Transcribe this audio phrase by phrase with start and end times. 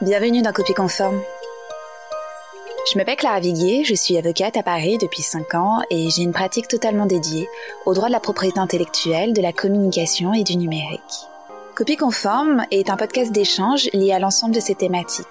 [0.00, 1.20] Bienvenue dans Copie Conforme.
[2.88, 6.32] Je m'appelle Clara Viguier, je suis avocate à Paris depuis 5 ans et j'ai une
[6.32, 7.48] pratique totalement dédiée
[7.84, 11.00] au droit de la propriété intellectuelle, de la communication et du numérique.
[11.74, 15.26] Copie Conforme est un podcast d'échange lié à l'ensemble de ces thématiques.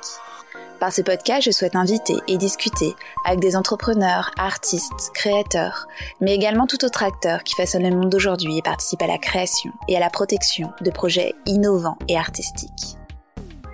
[0.81, 2.93] Par ce podcast, je souhaite inviter et discuter
[3.23, 5.87] avec des entrepreneurs, artistes, créateurs,
[6.19, 9.71] mais également tout autre acteur qui façonne le monde d'aujourd'hui et participe à la création
[9.87, 12.97] et à la protection de projets innovants et artistiques.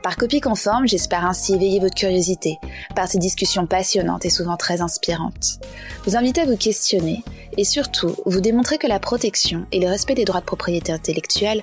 [0.03, 2.59] Par copie conforme, j'espère ainsi éveiller votre curiosité
[2.93, 5.61] par ces discussions passionnantes et souvent très inspirantes.
[6.05, 7.23] Vous inviter à vous questionner
[7.55, 11.61] et surtout vous démontrer que la protection et le respect des droits de propriété intellectuelle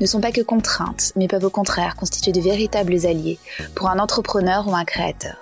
[0.00, 3.40] ne sont pas que contraintes, mais peuvent au contraire constituer de véritables alliés
[3.74, 5.36] pour un entrepreneur ou un créateur.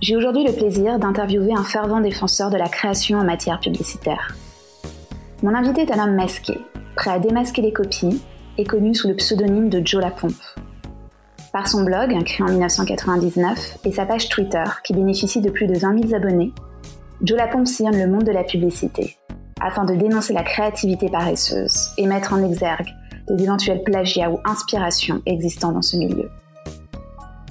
[0.00, 4.34] J'ai aujourd'hui le plaisir d'interviewer un fervent défenseur de la création en matière publicitaire.
[5.44, 6.58] Mon invité est un homme masqué,
[6.96, 8.20] prêt à démasquer les copies
[8.58, 10.32] est connu sous le pseudonyme de Joe Lapompe.
[11.52, 15.78] Par son blog, créé en 1999, et sa page Twitter, qui bénéficie de plus de
[15.78, 16.52] 20 000 abonnés,
[17.22, 19.16] Joe Lapompe sillonne le monde de la publicité,
[19.60, 22.88] afin de dénoncer la créativité paresseuse et mettre en exergue
[23.28, 26.30] des éventuels plagiats ou inspirations existant dans ce milieu.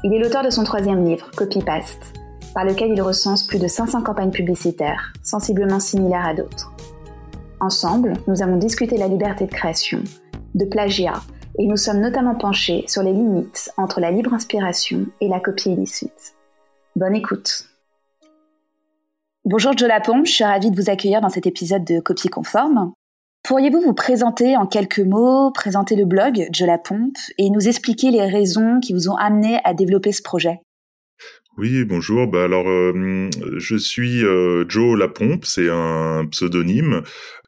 [0.03, 2.13] Il est l'auteur de son troisième livre, Copy Paste,
[2.53, 6.73] par lequel il recense plus de 500 campagnes publicitaires, sensiblement similaires à d'autres.
[7.59, 9.99] Ensemble, nous avons discuté la liberté de création,
[10.55, 11.21] de plagiat,
[11.59, 15.71] et nous sommes notamment penchés sur les limites entre la libre inspiration et la copie
[15.71, 16.35] illicite.
[16.95, 17.67] Bonne écoute.
[19.45, 22.93] Bonjour Joe Lapompe, je suis ravie de vous accueillir dans cet épisode de Copie Conforme.
[23.43, 28.25] Pourriez-vous vous présenter en quelques mots, présenter le blog Joe Lapompe et nous expliquer les
[28.25, 30.59] raisons qui vous ont amené à développer ce projet?
[31.57, 32.27] Oui, bonjour.
[32.27, 37.01] Bah alors, euh, je suis euh, Joe Lapompe, c'est un pseudonyme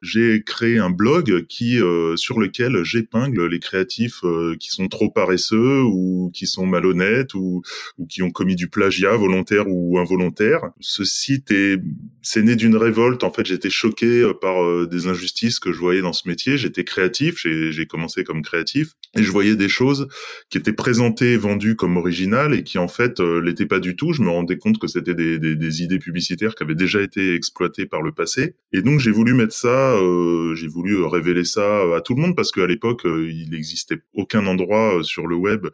[0.04, 5.10] j'ai créé un blog qui euh, sur lequel j'épingle les créatifs euh, qui sont trop
[5.10, 7.62] paresseux ou qui sont malhonnêtes ou,
[7.98, 10.72] ou qui ont commis du plagiat volontaire ou involontaire.
[10.82, 11.80] Ce site est
[12.22, 13.24] c'est né d'une révolte.
[13.24, 16.58] En fait, j'étais choqué euh, par des injustices que je voyais dans ce métier.
[16.58, 20.10] J'étais créatif, j'ai commencé comme créatif et je voyais des choses
[20.50, 24.12] qui étaient présentées, vendues comme originales et qui en fait l'étaient pas du tout.
[24.12, 27.36] Je me rendais compte que c'était des, des, des idées publicitaires qui avaient déjà été
[27.36, 28.56] exploitées par le passé.
[28.74, 32.22] Et donc j'ai voulu mettre ça euh, j'ai voulu euh, révéler ça à tout le
[32.22, 35.68] monde parce qu'à l'époque, euh, il n'existait aucun endroit sur le web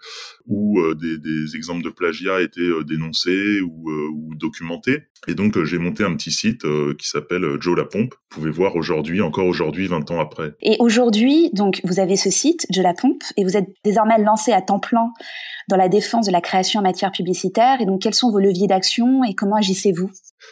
[0.46, 5.04] où des, exemples de plagiat étaient dénoncés ou, ou documentés.
[5.28, 6.64] Et donc j'ai monté un petit site
[6.98, 8.14] qui s'appelle Joe la Pompe.
[8.14, 10.54] Vous pouvez voir aujourd'hui, encore aujourd'hui, 20 ans après.
[10.62, 14.52] Et aujourd'hui, donc vous avez ce site Joe la Pompe et vous êtes désormais lancé
[14.52, 15.12] à temps plein
[15.68, 17.82] dans la défense de la création en matière publicitaire.
[17.82, 20.10] Et donc quels sont vos leviers d'action et comment agissez-vous?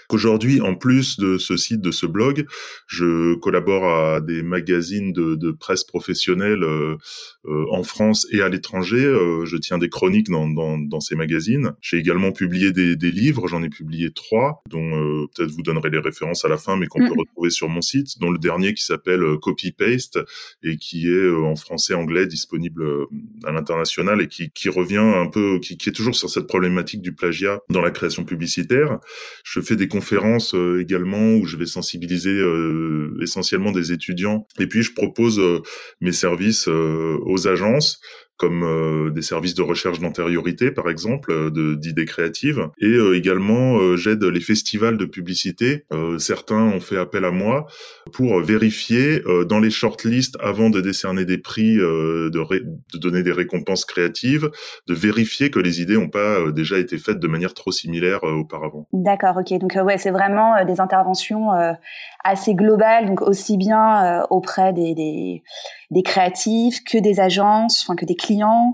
[0.09, 2.45] Aujourd'hui, en plus de ce site, de ce blog,
[2.87, 6.97] je collabore à des magazines de, de presse professionnelle euh,
[7.45, 9.03] euh, en France et à l'étranger.
[9.03, 11.73] Euh, je tiens des chroniques dans, dans, dans ces magazines.
[11.81, 15.99] J'ai également publié des, des livres, j'en ai publié trois, dont peut-être vous donnerez les
[15.99, 18.83] références à la fin, mais qu'on peut retrouver sur mon site, dont le dernier qui
[18.83, 20.19] s'appelle Copy Paste
[20.63, 22.83] et qui est en français-anglais disponible
[23.43, 27.01] à l'international et qui, qui revient un peu, qui, qui est toujours sur cette problématique
[27.01, 28.99] du plagiat dans la création publicitaire.
[29.43, 34.45] Je fais des conférences euh, également où je vais sensibiliser euh, essentiellement des étudiants.
[34.59, 35.61] Et puis je propose euh,
[36.01, 37.99] mes services aux agences
[38.37, 42.67] comme euh, des services de recherche d'antériorité, par exemple, euh, d'idées créatives.
[42.79, 45.85] Et euh, également, j'aide les festivals de publicité.
[46.19, 47.65] certains ont fait appel à moi
[48.13, 53.85] pour vérifier dans les shortlists, avant de décerner des prix, de, de, donner des récompenses
[53.85, 54.49] créatives,
[54.87, 58.87] de vérifier que les idées n'ont pas déjà été faites de manière trop similaire auparavant.
[58.93, 59.57] D'accord, ok.
[59.59, 61.49] Donc ouais, c'est vraiment des interventions
[62.23, 65.43] assez globales, donc aussi bien auprès des, des,
[65.89, 68.73] des créatifs que des agences, enfin que des clients,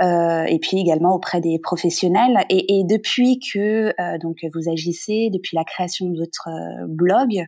[0.00, 2.44] euh, et puis également auprès des professionnels.
[2.50, 7.44] Et, et depuis que euh, donc vous agissez, depuis la création de votre euh, blog,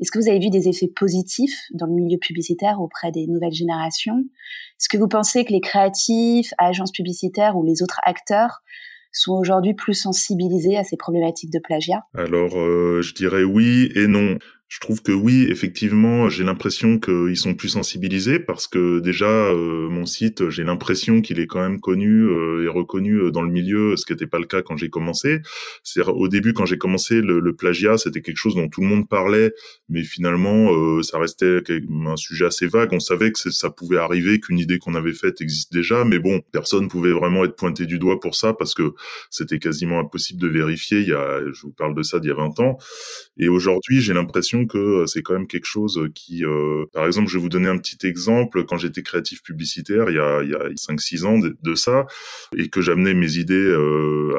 [0.00, 3.52] est-ce que vous avez vu des effets positifs dans le milieu publicitaire auprès des nouvelles
[3.52, 4.18] générations?
[4.80, 8.62] Est-ce que vous pensez que les créatifs, agences publicitaires ou les autres acteurs
[9.12, 12.04] sont aujourd'hui plus sensibilisés à ces problématiques de plagiat?
[12.14, 14.38] Alors, euh, je dirais oui et non.
[14.68, 19.88] Je trouve que oui, effectivement, j'ai l'impression qu'ils sont plus sensibilisés parce que déjà euh,
[19.88, 23.50] mon site, j'ai l'impression qu'il est quand même connu euh, et reconnu euh, dans le
[23.50, 25.40] milieu, ce qui n'était pas le cas quand j'ai commencé.
[25.82, 28.88] C'est au début quand j'ai commencé le, le plagiat, c'était quelque chose dont tout le
[28.88, 29.54] monde parlait,
[29.88, 31.62] mais finalement ça restait
[32.04, 32.92] un sujet assez vague.
[32.92, 36.42] On savait que ça pouvait arriver, qu'une idée qu'on avait faite existe déjà, mais bon,
[36.52, 38.92] personne pouvait vraiment être pointé du doigt pour ça parce que
[39.30, 41.00] c'était quasiment impossible de vérifier.
[41.00, 42.76] Il y a, je vous parle de ça d'il y a 20 ans,
[43.38, 46.42] et aujourd'hui j'ai l'impression l'impression que c'est quand même quelque chose qui,
[46.92, 48.64] par exemple, je vais vous donner un petit exemple.
[48.64, 52.06] Quand j'étais créatif publicitaire, il y a, il y a 5-6 ans de, ça,
[52.56, 53.72] et que j'amenais mes idées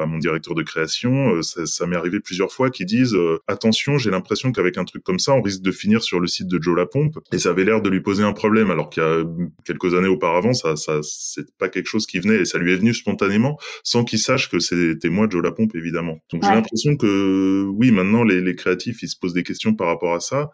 [0.00, 4.10] à mon directeur de création, ça, ça m'est arrivé plusieurs fois qui disent attention, j'ai
[4.10, 6.76] l'impression qu'avec un truc comme ça, on risque de finir sur le site de Joe
[6.76, 9.24] Lapompe, et ça avait l'air de lui poser un problème, alors qu'il y a
[9.64, 12.76] quelques années auparavant, ça, ça c'est pas quelque chose qui venait, et ça lui est
[12.76, 16.18] venu spontanément, sans qu'il sache que c'était moi Joe Lapompe, évidemment.
[16.32, 19.86] Donc j'ai l'impression que oui, maintenant les, les créatifs, ils se posent des questions par
[19.86, 20.50] rapport à ça.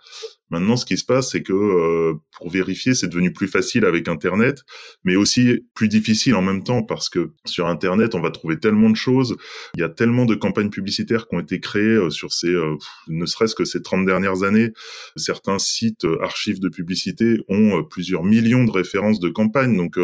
[0.51, 4.07] Maintenant, ce qui se passe, c'est que euh, pour vérifier, c'est devenu plus facile avec
[4.09, 4.63] Internet,
[5.05, 8.91] mais aussi plus difficile en même temps parce que sur Internet, on va trouver tellement
[8.91, 9.37] de choses.
[9.75, 12.77] Il y a tellement de campagnes publicitaires qui ont été créées euh, sur ces, euh,
[13.09, 14.73] ne serait-ce que ces 30 dernières années.
[15.17, 19.77] Certains sites archives de publicité ont plusieurs millions de références de campagnes.
[19.77, 19.99] Donc,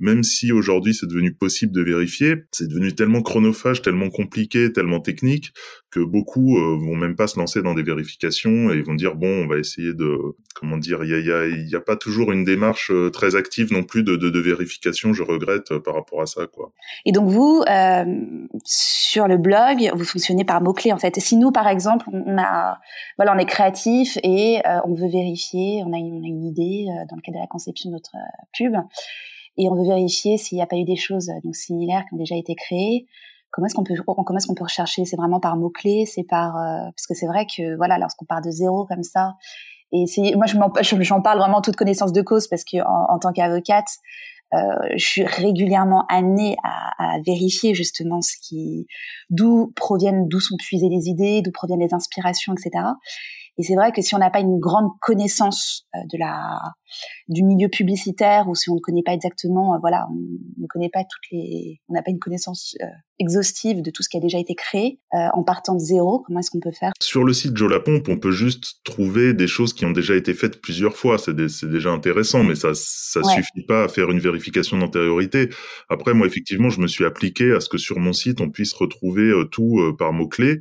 [0.00, 5.00] même si aujourd'hui c'est devenu possible de vérifier, c'est devenu tellement chronophage, tellement compliqué, tellement
[5.00, 5.52] technique
[5.90, 9.44] que beaucoup euh, vont même pas se lancer dans des vérifications et vont dire bon,
[9.44, 13.36] on va essayer de comment dire, il y a, pas toujours une démarche euh, très
[13.36, 15.12] active non plus de, vérification.
[15.12, 16.72] Je regrette euh, par rapport à ça quoi.
[17.04, 18.04] Et donc vous euh,
[18.64, 21.18] sur le blog, vous fonctionnez par mots clés en fait.
[21.20, 22.78] si nous par exemple, on a
[23.16, 27.38] voilà, on est créatif et on veut vérifier, on a une, idée dans le cadre
[27.38, 28.12] de la conception de notre
[28.56, 28.74] pub
[29.56, 32.18] et on veut vérifier s'il n'y a pas eu des choses donc similaires qui ont
[32.18, 33.06] déjà été créées.
[33.50, 35.04] Comment est-ce qu'on peut comment est-ce qu'on peut rechercher?
[35.04, 38.42] C'est vraiment par mots clés, c'est par parce que c'est vrai que voilà lorsqu'on part
[38.42, 39.34] de zéro comme ça
[39.92, 43.32] et c'est moi je j'en parle vraiment toute connaissance de cause parce que en, tant
[43.32, 43.88] qu'avocate
[44.54, 44.58] euh,
[44.96, 48.86] je suis régulièrement amenée à, à, vérifier justement ce qui,
[49.28, 52.84] d'où proviennent, d'où sont puisées les idées, d'où proviennent les inspirations, etc.
[53.58, 56.60] Et c'est vrai que si on n'a pas une grande connaissance euh, de la
[57.28, 60.90] du milieu publicitaire ou si on ne connaît pas exactement, euh, voilà, on ne connaît
[60.90, 62.86] pas toutes les, on n'a pas une connaissance euh,
[63.18, 66.22] exhaustive de tout ce qui a déjà été créé en partant de zéro.
[66.26, 66.92] Comment est-ce qu'on peut faire?
[67.00, 70.34] Sur le site Joe Lapompe, on peut juste trouver des choses qui ont déjà été
[70.34, 71.18] faites plusieurs fois.
[71.18, 75.48] C'est déjà intéressant, mais ça ça suffit pas à faire une vérification d'antériorité.
[75.88, 78.72] Après, moi, effectivement, je me suis appliqué à ce que sur mon site, on puisse
[78.72, 80.60] retrouver tout par mots clés.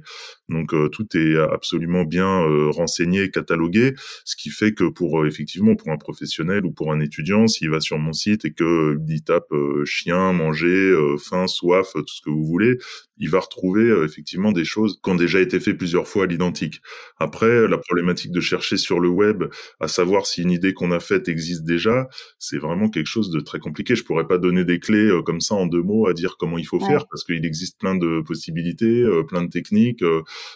[0.49, 3.93] Donc tout est absolument bien renseigné, catalogué,
[4.23, 7.79] ce qui fait que pour effectivement pour un professionnel ou pour un étudiant, s'il va
[7.79, 12.21] sur mon site et euh, il tape euh, chien, manger, euh, faim, soif, tout ce
[12.21, 12.77] que vous voulez,
[13.17, 16.81] il va retrouver effectivement des choses qui ont déjà été faites plusieurs fois à l'identique.
[17.19, 19.45] Après, la problématique de chercher sur le web
[19.79, 22.07] à savoir si une idée qu'on a faite existe déjà,
[22.37, 23.95] c'est vraiment quelque chose de très compliqué.
[23.95, 26.65] Je pourrais pas donner des clés comme ça en deux mots à dire comment il
[26.65, 30.03] faut faire parce qu'il existe plein de possibilités, plein de techniques.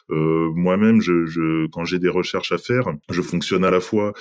[0.10, 4.14] Moi-même, je, je, quand j'ai des recherches à faire, je fonctionne à la fois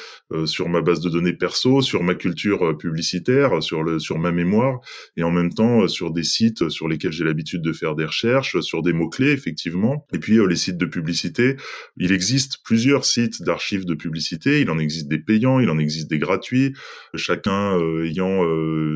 [0.46, 4.32] sur ma base de données perso, sur ma culture euh, publicitaire, sur le sur ma
[4.32, 4.80] mémoire,
[5.16, 8.04] et en même temps euh, sur des sites sur lesquels j'ai l'habitude de faire des
[8.04, 10.06] recherches, sur des mots clés effectivement.
[10.12, 11.56] Et puis euh, les sites de publicité,
[11.96, 14.60] il existe plusieurs sites d'archives de publicité.
[14.60, 16.74] Il en existe des payants, il en existe des gratuits,
[17.14, 18.42] chacun ayant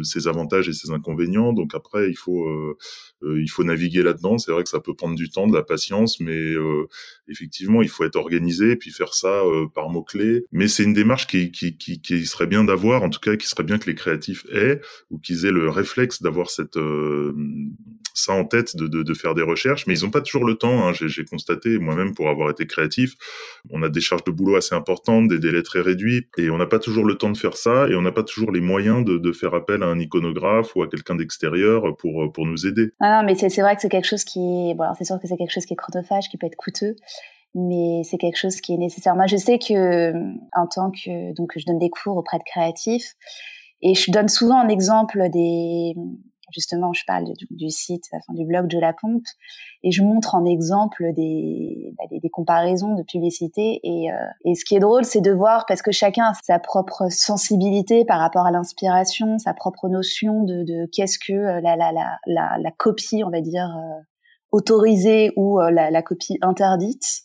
[0.02, 1.52] ses avantages et ses inconvénients.
[1.52, 2.46] Donc après, il faut
[3.22, 4.38] il faut naviguer là-dedans.
[4.38, 6.52] C'est vrai que ça peut prendre du temps, de la patience, mais
[7.28, 9.42] effectivement, il faut être organisé et puis faire ça
[9.74, 10.44] par mots clés.
[10.52, 13.46] Mais c'est une démarche qui, qui, qui, qui serait bien d'avoir, en tout cas, qui
[13.46, 17.32] serait bien que les créatifs aient, ou qu'ils aient le réflexe d'avoir cette euh,
[18.14, 18.44] ça en
[18.74, 20.86] de, faire des recherches, mais ils n'ont pas toujours le temps.
[20.86, 20.92] Hein.
[20.92, 23.14] J'ai constaté moi-même pour avoir été créatif,
[23.70, 26.66] on a des charges de boulot assez importantes, des délais très réduits, et on n'a
[26.66, 29.32] pas toujours le temps de faire ça, et on n'a pas toujours les moyens de,
[29.32, 32.90] faire appel à un iconographe ou à quelqu'un d'extérieur pour pour nous aider.
[33.00, 35.36] Ah non, mais c'est vrai que c'est quelque chose qui, bon, c'est sûr que c'est
[35.36, 36.94] quelque chose qui est chronophage, qui peut être coûteux
[37.54, 39.14] mais c'est quelque chose qui est nécessaire.
[39.14, 40.12] Moi, je sais que
[40.56, 43.14] en tant que donc je donne des cours auprès de créatifs
[43.82, 45.94] et je donne souvent un exemple des
[46.52, 49.24] justement je parle du, site enfin du blog de la pompe
[49.82, 54.64] et je montre en exemple des, bah, des, comparaisons de publicité et, euh, et ce
[54.64, 58.46] qui est drôle c'est de voir parce que chacun a sa propre sensibilité par rapport
[58.46, 62.70] à l'inspiration sa propre notion de, de qu'est-ce que euh, la, la, la, la, la
[62.70, 64.02] copie on va dire euh,
[64.52, 67.24] autorisée ou la, la copie interdite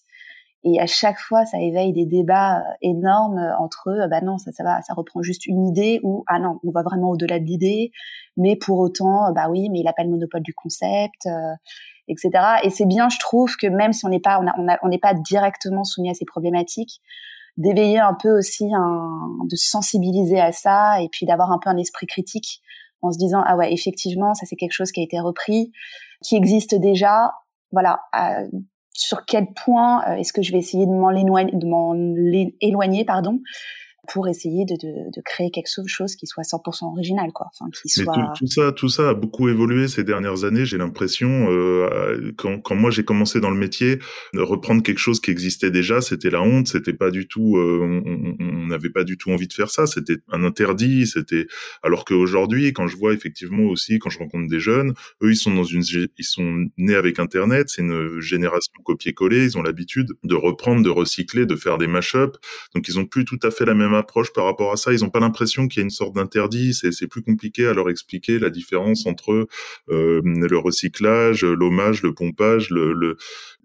[0.64, 4.08] et à chaque fois, ça éveille des débats euh, énormes euh, entre eux.
[4.10, 6.84] Bah non, ça, ça va, ça reprend juste une idée ou ah non, on va
[6.84, 7.92] vraiment au-delà de l'idée.
[8.36, 11.54] Mais pour autant, bah oui, mais il a pas le monopole du concept, euh,
[12.10, 12.30] etc.
[12.64, 14.42] Et c'est bien, je trouve, que même si on n'est pas,
[14.84, 17.02] on n'est pas directement soumis à ces problématiques,
[17.56, 21.78] d'éveiller un peu aussi, un, de sensibiliser à ça et puis d'avoir un peu un
[21.78, 22.62] esprit critique
[23.02, 25.72] en se disant ah ouais, effectivement, ça c'est quelque chose qui a été repris,
[26.22, 27.34] qui existe déjà.
[27.72, 28.02] Voilà,
[29.00, 31.96] sur quel point euh, est-ce que je vais essayer de m'en éloigner, de m'en
[32.62, 33.40] éloigner, pardon,
[34.12, 37.48] pour essayer de, de, de, créer quelque chose qui soit 100% original, quoi.
[37.54, 38.34] Enfin, qui soit.
[38.38, 40.66] tout, ça, tout ça a beaucoup évolué ces dernières années.
[40.66, 44.00] J'ai l'impression, euh, quand, quand moi j'ai commencé dans le métier,
[44.34, 46.68] reprendre quelque chose qui existait déjà, c'était la honte.
[46.68, 47.58] C'était pas du tout.
[47.58, 48.02] Euh,
[48.40, 49.86] on n'avait pas du tout envie de faire ça.
[49.86, 51.06] C'était un interdit.
[51.06, 51.48] C'était
[51.84, 55.54] alors qu'aujourd'hui, quand je vois effectivement aussi, quand je rencontre des jeunes, eux, ils sont
[55.54, 57.70] dans une, ils sont nés avec Internet.
[57.70, 59.44] C'est une génération copier-coller.
[59.44, 62.38] Ils ont l'habitude de reprendre, de recycler, de faire des mash-up.
[62.74, 64.92] Donc ils ont plus tout à fait la même approche par rapport à ça.
[64.92, 66.74] Ils n'ont pas l'impression qu'il y a une sorte d'interdit.
[66.74, 69.48] C'est plus compliqué à leur expliquer la différence entre
[69.90, 73.18] euh, le recyclage, l'hommage, le pompage, le, le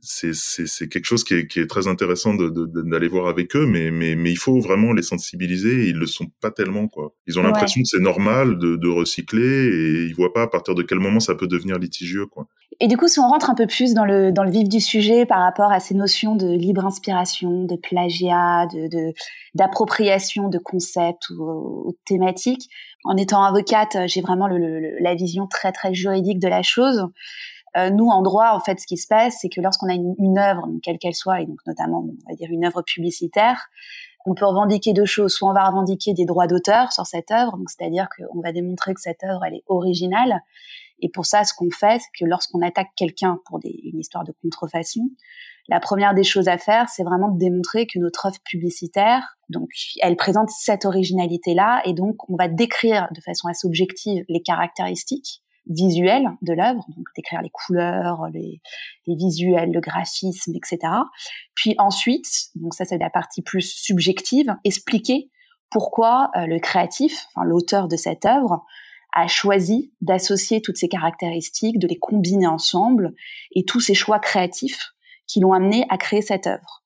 [0.05, 4.15] c'est quelque chose qui est, qui est, très intéressant d'aller voir avec eux, mais, mais,
[4.15, 5.85] mais il faut vraiment les sensibiliser.
[5.85, 7.15] Et ils le sont pas tellement quoi.
[7.27, 10.75] Ils ont l'impression que c'est normal de, de, recycler et ils voient pas à partir
[10.75, 12.47] de quel moment ça peut devenir litigieux quoi.
[12.81, 14.81] Et du coup, si on rentre un peu plus dans le dans le vif du
[14.81, 19.13] sujet par rapport à ces notions de libre inspiration, de plagiat, de
[19.55, 21.43] d'appropriation de, concepts ou,
[21.87, 22.69] ou, thématiques,
[23.05, 27.07] en étant avocate, j'ai vraiment la vision très très juridique de la chose.
[27.77, 30.39] Euh, nous, en droit, en fait, ce qui se passe, c'est que lorsqu'on a une,
[30.39, 33.69] œuvre, quelle qu'elle soit, et donc notamment, on va dire une œuvre publicitaire,
[34.27, 35.33] on peut revendiquer deux choses.
[35.33, 39.01] Soit on va revendiquer des droits d'auteur sur cette œuvre, c'est-à-dire qu'on va démontrer que
[39.01, 40.41] cette œuvre, elle est originale.
[41.05, 44.33] Et pour ça, ce qu'on fait, c'est que lorsqu'on attaque quelqu'un pour une histoire de
[44.43, 45.03] contrefaçon,
[45.69, 49.69] la première des choses à faire, c'est vraiment de démontrer que notre œuvre publicitaire, donc,
[50.01, 55.43] elle présente cette originalité-là, et donc on va décrire de façon assez objective les caractéristiques
[55.67, 58.63] visuel de l'œuvre, donc décrire les couleurs, les,
[59.07, 60.93] les, visuels, le graphisme, etc.
[61.55, 65.31] Puis ensuite, donc ça c'est la partie plus subjective, expliquer
[65.71, 68.65] pourquoi euh, le créatif, enfin l'auteur de cette œuvre,
[69.15, 73.15] a choisi d'associer toutes ces caractéristiques, de les combiner ensemble,
[73.53, 74.91] et tous ces choix créatifs
[75.27, 76.85] qui l'ont amené à créer cette œuvre.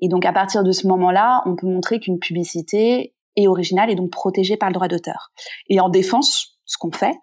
[0.00, 3.94] Et donc à partir de ce moment-là, on peut montrer qu'une publicité est originale et
[3.94, 5.32] donc protégée par le droit d'auteur.
[5.68, 7.14] Et en défense, ce qu'on fait,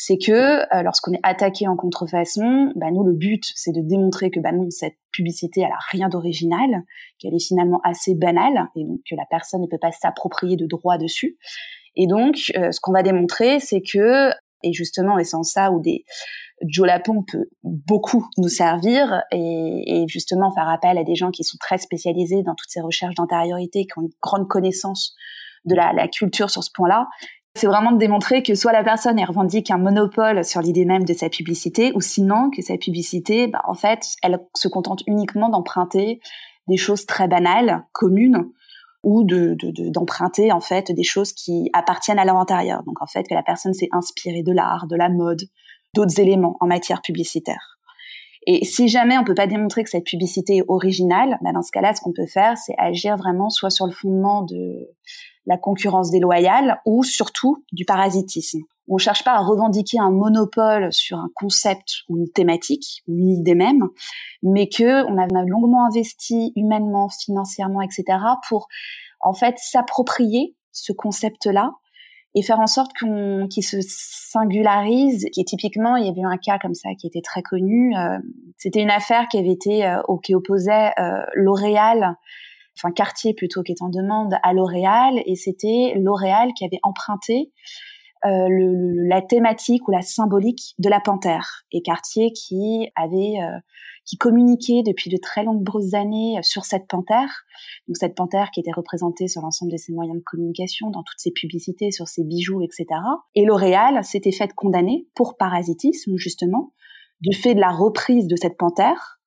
[0.00, 4.30] c'est que euh, lorsqu'on est attaqué en contrefaçon, bah nous le but c'est de démontrer
[4.30, 6.84] que bah non cette publicité elle a rien d'original,
[7.18, 10.66] qu'elle est finalement assez banale et donc que la personne ne peut pas s'approprier de
[10.66, 11.36] droit dessus.
[11.98, 14.30] Et donc euh, ce qu'on va démontrer c'est que
[14.62, 16.04] et justement et en ça où des
[16.66, 21.58] Joe Lapon peut beaucoup nous servir et, justement faire appel à des gens qui sont
[21.60, 25.14] très spécialisés dans toutes ces recherches d'antériorité, qui ont une grande connaissance
[25.66, 27.06] de la, la culture sur ce point-là
[27.58, 31.12] c'est vraiment de démontrer que soit la personne revendique un monopole sur l'idée même de
[31.12, 36.20] sa publicité, ou sinon que sa publicité, bah, en fait, elle se contente uniquement d'emprunter
[36.68, 38.50] des choses très banales, communes,
[39.02, 39.56] ou de
[39.90, 42.82] d'emprunter en fait des choses qui appartiennent à leur intérieur.
[42.84, 45.42] Donc en fait, que la personne s'est inspirée de l'art, de la mode,
[45.94, 47.78] d'autres éléments en matière publicitaire.
[48.46, 51.70] Et si jamais on peut pas démontrer que cette publicité est originale, bah dans ce
[51.70, 54.88] cas-là, ce qu'on peut faire, c'est agir vraiment soit sur le fondement de
[55.46, 58.60] la concurrence déloyale ou surtout du parasitisme.
[58.88, 63.16] On ne cherche pas à revendiquer un monopole sur un concept ou une thématique ou
[63.16, 63.88] une idée même,
[64.42, 68.18] mais que on a longuement investi humainement, financièrement, etc.
[68.48, 68.68] pour
[69.20, 71.72] en fait s'approprier ce concept-là
[72.34, 75.26] et faire en sorte qu'on qu'il se singularise.
[75.32, 77.96] Qui typiquement, il y avait eu un cas comme ça qui était très connu.
[77.96, 78.18] Euh,
[78.56, 82.16] c'était une affaire qui avait été euh, qui opposait euh, L'Oréal
[82.78, 87.50] enfin Cartier plutôt qui est en demande à L'Oréal et c'était L'Oréal qui avait emprunté
[88.24, 91.64] euh, le, la thématique ou la symbolique de la panthère.
[91.72, 93.58] Et Cartier qui avait euh,
[94.04, 97.44] qui communiquait depuis de très nombreuses années sur cette panthère.
[97.86, 101.20] Donc cette panthère qui était représentée sur l'ensemble de ses moyens de communication dans toutes
[101.20, 102.86] ses publicités sur ses bijoux etc
[103.34, 106.72] et L'Oréal s'était fait condamner pour parasitisme justement
[107.20, 109.17] du fait de la reprise de cette panthère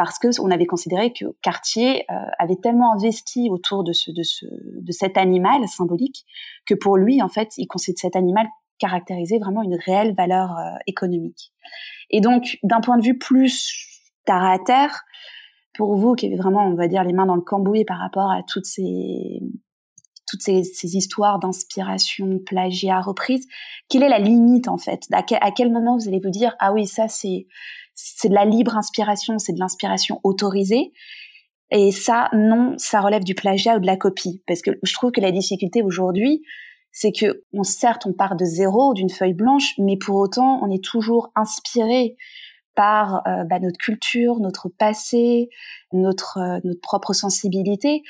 [0.00, 4.22] parce que on avait considéré que Cartier euh, avait tellement investi autour de ce, de
[4.22, 6.24] ce de cet animal symbolique
[6.64, 8.46] que pour lui en fait il considère cet animal
[8.78, 11.52] caractérisait vraiment une réelle valeur euh, économique.
[12.08, 15.02] Et donc d'un point de vue plus terre à terre,
[15.74, 18.30] pour vous qui avez vraiment on va dire les mains dans le cambouis par rapport
[18.30, 19.42] à toutes ces
[20.26, 23.46] toutes ces, histoires d'inspiration, plagiat, reprise,
[23.90, 25.02] quelle est la limite en fait?
[25.12, 27.48] À quel moment vous allez vous dire ah oui ça c'est
[28.02, 30.92] c'est de la libre inspiration, c'est de l'inspiration autorisée.
[31.70, 34.42] Et ça, non, ça relève du plagiat ou de la copie.
[34.46, 36.42] Parce que je trouve que la difficulté aujourd'hui,
[36.92, 40.70] c'est que on, certes, on part de zéro, d'une feuille blanche, mais pour autant, on
[40.70, 42.16] est toujours inspiré
[42.74, 45.48] par euh, bah, notre culture, notre passé,
[45.92, 48.02] notre, euh, notre propre sensibilité.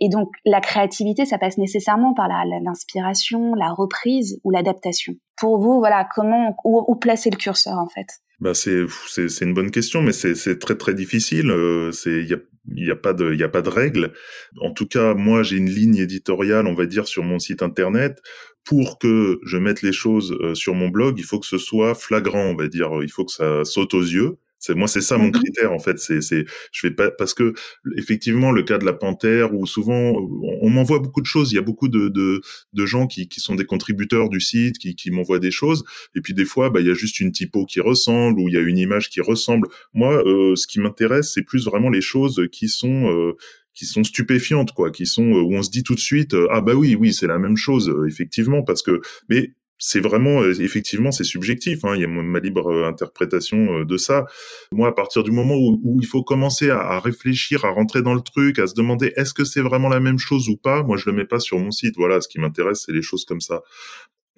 [0.00, 5.14] Et donc, la créativité, ça passe nécessairement par l'inspiration, la, reprise ou l'adaptation.
[5.36, 8.23] Pour vous, voilà, comment, où placer le curseur, en fait?
[8.40, 11.50] Bah c'est c'est une bonne question, mais c'est très très difficile.
[11.50, 12.38] Euh, c'est il y a
[12.68, 14.12] n'y a pas de, il y a pas de règle.
[14.60, 18.22] En tout cas, moi, j'ai une ligne éditoriale, on va dire, sur mon site internet.
[18.64, 21.94] Pour que je mette les choses euh, sur mon blog, il faut que ce soit
[21.94, 22.90] flagrant, on va dire.
[23.02, 24.38] Il faut que ça saute aux yeux.
[24.64, 25.98] C'est moi, c'est ça mon mmh critère en fait.
[25.98, 27.52] C'est, c'est, je vais pas parce que
[27.98, 30.14] effectivement le cas de la panthère où souvent
[30.62, 31.52] on, m'envoie beaucoup de choses.
[31.52, 32.40] Il y a beaucoup de de,
[32.72, 35.84] de gens qui, qui sont des contributeurs du site, qui, qui m'envoient des choses.
[36.14, 38.54] Et puis des fois, bah il y a juste une typo qui ressemble ou il
[38.54, 39.68] y a une image qui ressemble.
[39.92, 43.36] Moi, euh, ce qui m'intéresse, c'est plus vraiment les choses qui sont euh,
[43.74, 46.60] qui sont stupéfiantes quoi qui sont euh, où on se dit tout de suite ah
[46.60, 51.12] bah oui oui c'est la même chose effectivement parce que mais c'est vraiment euh, effectivement
[51.12, 51.84] c'est subjectif.
[51.84, 54.26] Hein, il y a ma libre euh, interprétation euh, de ça.
[54.72, 58.20] Moi, à partir du moment où, il faut commencer à, réfléchir, à rentrer dans le
[58.20, 61.08] truc, à se demander est-ce que c'est vraiment la même chose ou pas, moi je
[61.08, 61.94] le mets pas sur mon site.
[61.96, 63.62] Voilà, ce qui m'intéresse, c'est les choses comme ça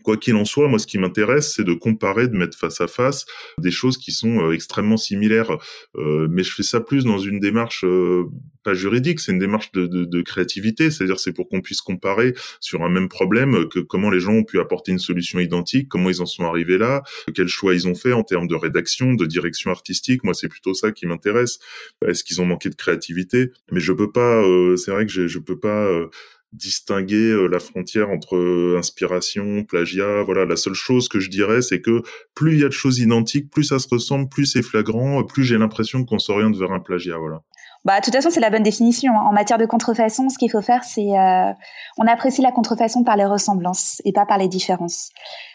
[0.06, 2.86] quoi qu'il en soit, moi, ce qui m'intéresse, c'est de comparer, de mettre face à
[2.86, 3.26] face
[3.58, 5.58] des choses qui sont euh, extrêmement similaires.
[5.96, 8.26] Euh, mais je fais ça plus dans une démarche euh,
[8.62, 10.92] pas juridique, c'est une démarche de, de, de créativité.
[10.92, 14.44] C'est-à-dire, c'est pour qu'on puisse comparer sur un même problème que comment les gens ont
[14.44, 17.02] pu apporter une solution identique, comment ils en sont arrivés là,
[17.34, 20.22] quels choix ils ont fait en termes de rédaction, de direction artistique.
[20.22, 21.58] Moi, c'est plutôt ça qui m'intéresse.
[22.06, 23.50] Est-ce qu'ils ont manqué de créativité?
[23.72, 24.40] Mais je peux pas.
[24.76, 25.88] c'est vrai que je, je peux pas
[26.52, 30.22] distinguer euh, la frontière entre euh, inspiration, plagiat.
[30.22, 32.02] Voilà, la seule chose que je dirais, c'est que
[32.34, 35.44] plus il y a de choses identiques, plus ça se ressemble, plus c'est flagrant, plus
[35.44, 37.18] j'ai l'impression qu'on s'oriente vers un plagiat.
[37.18, 37.42] Voilà.
[37.86, 39.12] Bah, de toute façon, c'est la bonne définition.
[39.12, 39.26] Hein.
[39.28, 41.52] En matière de contrefaçon, ce qu'il faut faire, c'est euh,
[41.96, 45.10] on apprécie la contrefaçon par les ressemblances et pas par les différences.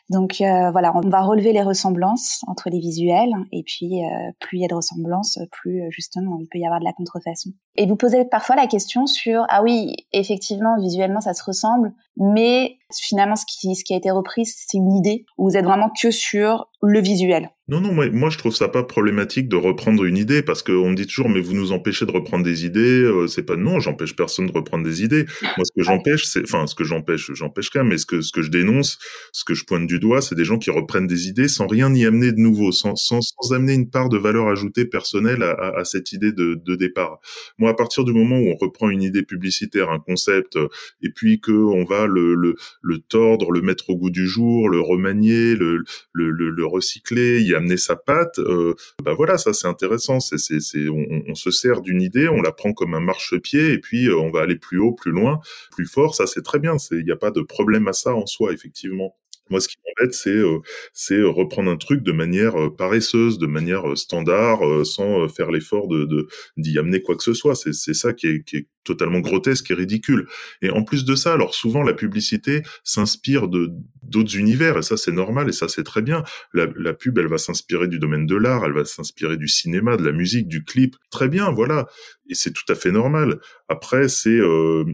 [0.10, 4.60] Donc euh, voilà, on va relever les ressemblances entre les visuels et puis euh, plus
[4.60, 7.50] il y a de ressemblances, plus justement il peut y avoir de la contrefaçon.
[7.76, 12.78] Et vous posez parfois la question sur ah oui, effectivement visuellement ça se ressemble, mais
[12.94, 15.26] finalement ce qui ce qui a été repris c'est une idée.
[15.38, 17.50] Vous êtes vraiment que sur le visuel.
[17.68, 20.90] Non, non, moi, moi je trouve ça pas problématique de reprendre une idée parce qu'on
[20.90, 23.04] me dit toujours mais vous nous empêchez de reprendre des idées.
[23.04, 25.26] Euh, c'est pas non, j'empêche personne de reprendre des idées.
[25.42, 28.22] Moi, ce que j'empêche, c'est, enfin, ce que j'empêche, j'empêche quand même, mais ce que
[28.22, 28.98] ce que je dénonce,
[29.32, 31.94] ce que je pointe du doigt, c'est des gens qui reprennent des idées sans rien
[31.94, 35.52] y amener de nouveau, sans sans, sans amener une part de valeur ajoutée personnelle à,
[35.52, 37.20] à, à cette idée de, de départ.
[37.58, 40.58] Moi, à partir du moment où on reprend une idée publicitaire, un concept,
[41.02, 44.80] et puis que on va le, le, tordre, le mettre au goût du jour, le
[44.80, 49.68] remanier, le, le, le, le recycler, y amener sa patte, euh, bah voilà, ça c'est
[49.68, 50.20] intéressant.
[50.20, 53.74] C'est, c'est, c'est, on, on, se sert d'une idée, on la prend comme un marchepied,
[53.74, 55.40] et puis euh, on va aller plus haut, plus loin,
[55.72, 56.16] plus fort.
[56.16, 56.76] Ça c'est très bien.
[56.92, 59.16] Il n'y a pas de problème à ça en soi, effectivement.
[59.52, 60.60] Moi, ce qui m'embête, c'est euh,
[60.94, 65.90] c'est reprendre un truc de manière euh, paresseuse, de manière euh, standard, sans faire l'effort
[65.90, 67.54] de d'y amener quoi que ce soit.
[67.56, 70.28] C'est ça qui est, totalement grotesque et ridicule.
[70.64, 73.70] Et en plus de ça, alors souvent la publicité s'inspire de
[74.02, 76.24] d'autres univers et ça c'est normal et ça c'est très bien.
[76.52, 79.98] La, la pub, elle va s'inspirer du domaine de l'art, elle va s'inspirer du cinéma,
[79.98, 80.96] de la musique, du clip.
[81.12, 81.88] Très bien, voilà.
[82.28, 83.40] Et c'est tout à fait normal.
[83.68, 84.40] Après, c'est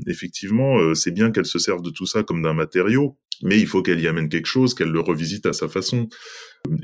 [0.08, 3.82] effectivement, c'est bien qu'elle se serve de tout ça comme d'un matériau mais il faut
[3.82, 6.08] qu'elle y amène quelque chose, qu'elle le revisite à sa façon.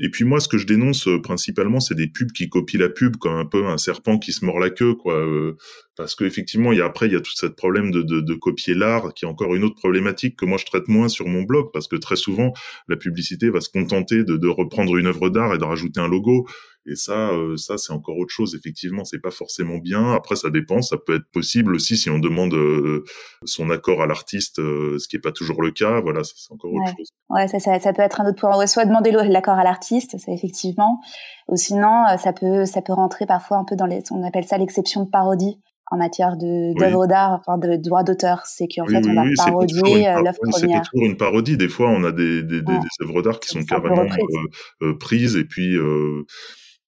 [0.00, 2.88] Et puis moi, ce que je dénonce euh, principalement, c'est des pubs qui copient la
[2.88, 5.14] pub, comme un peu un serpent qui se mord la queue, quoi.
[5.14, 5.56] Euh,
[5.96, 8.74] parce il y a après, il y a tout ce problème de, de, de copier
[8.74, 11.70] l'art, qui est encore une autre problématique que moi je traite moins sur mon blog,
[11.72, 12.52] parce que très souvent,
[12.88, 16.08] la publicité va se contenter de, de reprendre une œuvre d'art et de rajouter un
[16.08, 16.46] logo.
[16.86, 18.54] Et ça, euh, ça c'est encore autre chose.
[18.54, 20.12] Effectivement, c'est pas forcément bien.
[20.12, 20.82] Après, ça dépend.
[20.82, 22.54] Ça peut être possible aussi si on demande
[23.44, 26.00] son accord à l'artiste, ce qui est pas toujours le cas.
[26.00, 27.08] Voilà, c'est encore autre chose.
[27.30, 28.66] Ouais, ça, ça, ça, peut être un autre point.
[28.66, 31.00] soit demander l'accord à l'artiste, ça effectivement.
[31.48, 34.58] Ou sinon, ça peut, ça peut rentrer parfois un peu dans les, on appelle ça
[34.58, 35.60] l'exception de parodie
[35.90, 40.04] en matière de d'œuvres d'art, enfin de, droit d'auteur, c'est qu'en fait on a parodié
[40.04, 40.82] l'œuvre première.
[40.82, 41.56] C'est toujours une parodie.
[41.56, 44.06] Des fois, on a des des, des, œuvres d'art qui sont carrément
[44.98, 45.76] prises et puis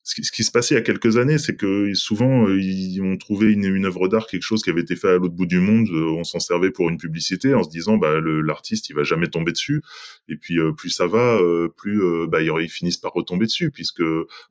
[0.06, 3.16] ce qui, se passait il y a quelques années, c'est que souvent euh, ils ont
[3.16, 5.58] trouvé une, une œuvre d'art, quelque chose qui avait été fait à l'autre bout du
[5.58, 9.02] monde, euh, on s'en servait pour une publicité en se disant bah l'artiste il va
[9.02, 9.82] jamais tomber dessus.
[10.28, 11.40] Et puis euh, plus ça va,
[11.76, 14.02] plus bah ils finissent par retomber dessus, puisque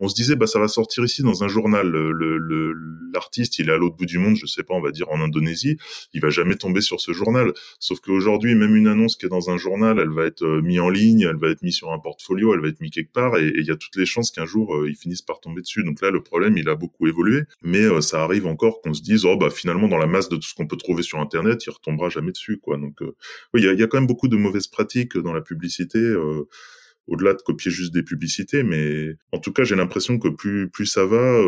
[0.01, 1.87] on se disait bah ça va sortir ici dans un journal.
[1.87, 2.73] Le
[3.13, 5.21] l'artiste il est à l'autre bout du monde, je sais pas, on va dire en
[5.21, 5.77] Indonésie,
[6.13, 7.53] il va jamais tomber sur ce journal.
[7.79, 10.89] Sauf qu'aujourd'hui même une annonce qui est dans un journal, elle va être mise en
[10.89, 13.53] ligne, elle va être mise sur un portfolio, elle va être mise quelque part, et
[13.55, 15.84] il y a toutes les chances qu'un jour ils finissent par dessus.
[15.84, 19.01] Donc là, le problème, il a beaucoup évolué, mais euh, ça arrive encore qu'on se
[19.01, 21.65] dise, oh bah finalement, dans la masse de tout ce qu'on peut trouver sur Internet,
[21.65, 22.77] il retombera jamais dessus, quoi.
[22.77, 23.15] Donc euh,
[23.53, 25.99] oui, il y a, quand même beaucoup de mauvaises pratiques dans la publicité.
[25.99, 26.47] Euh,
[27.08, 30.88] au-delà de copier juste des publicités, mais en tout cas, j'ai l'impression que plus plus
[30.88, 31.39] ça va,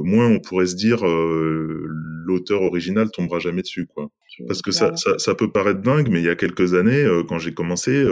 [0.00, 4.10] moins on pourrait se dire l'auteur original tombera jamais dessus, quoi.
[4.48, 7.38] Parce que ça, ça, ça, peut paraître dingue, mais il y a quelques années, quand
[7.38, 8.04] j'ai commencé,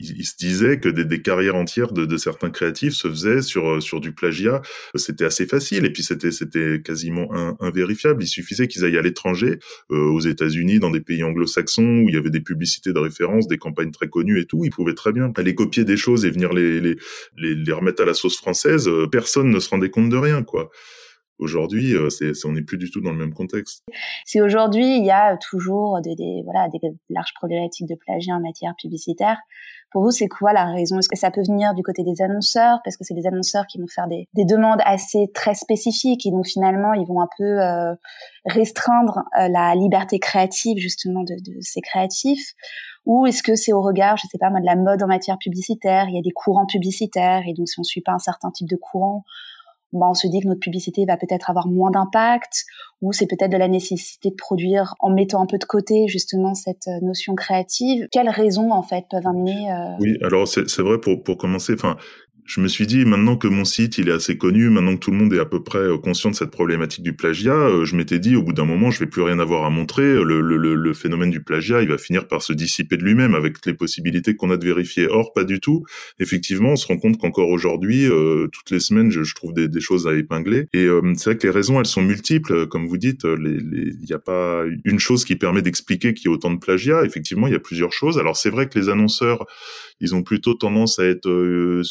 [0.00, 3.82] il, se disait que des, des carrières entières de, de, certains créatifs se faisaient sur
[3.82, 4.62] sur du plagiat.
[4.94, 8.22] C'était assez facile et puis c'était c'était quasiment invérifiable.
[8.22, 9.58] Il suffisait qu'ils aillent à l'étranger,
[9.88, 13.58] aux États-Unis, dans des pays anglo-saxons où il y avait des publicités de référence, des
[13.58, 14.64] campagnes très connues et tout.
[14.64, 16.96] Ils pouvaient très bien aller copier des choses et venir les les,
[17.36, 18.90] les, les remettre à la sauce française.
[19.10, 20.70] Personne ne se rendait compte de rien, quoi.
[21.40, 23.82] Aujourd'hui, euh, c'est, on n'est plus du tout dans le même contexte.
[24.26, 28.40] Si aujourd'hui il y a toujours des, des, voilà des larges problématiques de plagiat en
[28.40, 29.38] matière publicitaire,
[29.90, 30.98] pour vous c'est quoi la raison?
[30.98, 32.80] Est-ce que ça peut venir du côté des annonceurs?
[32.84, 36.30] Parce que c'est des annonceurs qui vont faire des, des, demandes assez très spécifiques et
[36.30, 37.94] donc finalement ils vont un peu euh,
[38.44, 42.52] restreindre euh, la liberté créative justement de, de ces créatifs.
[43.06, 45.38] Ou est-ce que c'est au regard, je sais pas moi, de la mode en matière
[45.38, 46.04] publicitaire?
[46.08, 48.68] Il y a des courants publicitaires et donc si on suit pas un certain type
[48.68, 49.24] de courant,
[49.92, 52.64] bah, on se dit que notre publicité va peut-être avoir moins d'impact,
[53.02, 56.54] ou c'est peut-être de la nécessité de produire en mettant un peu de côté justement
[56.54, 58.06] cette euh, notion créative.
[58.12, 59.96] Quelles raisons en fait peuvent amener euh...
[60.00, 61.72] Oui, alors c'est vrai pour pour commencer.
[61.74, 61.96] Enfin,
[62.44, 65.10] je me suis dit maintenant que mon site il est assez connu, maintenant que tout
[65.10, 67.96] le monde est à peu près euh, conscient de cette problématique du plagiat, euh, je
[67.96, 70.14] m'étais dit au bout d'un moment je vais plus rien avoir à montrer.
[70.14, 73.64] Le, le, le, phénomène du plagiat il va finir par se dissiper de lui-même avec
[73.66, 75.06] les possibilités qu'on a de vérifier.
[75.08, 75.84] Or pas du tout.
[76.18, 79.80] Effectivement on se rend compte qu'encore aujourd'hui euh, toutes les semaines je, trouve des, des,
[79.80, 83.24] choses à épingler et c'est vrai que les raisons elles sont multiples comme vous dites.
[83.24, 87.04] Il n'y a pas une chose qui permet d'expliquer qu'il y a autant de plagiat.
[87.04, 88.18] Effectivement il y a plusieurs choses.
[88.18, 89.46] Alors c'est vrai que les annonceurs
[90.00, 91.82] ils ont plutôt tendance à être euh,